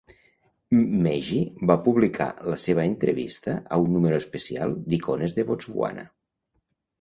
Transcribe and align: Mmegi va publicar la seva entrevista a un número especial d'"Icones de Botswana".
Mmegi 0.77 1.41
va 1.71 1.75
publicar 1.87 2.27
la 2.53 2.57
seva 2.63 2.85
entrevista 2.93 3.55
a 3.77 3.79
un 3.85 3.93
número 3.97 4.19
especial 4.23 4.75
d'"Icones 4.87 5.37
de 5.39 5.47
Botswana". 5.53 6.09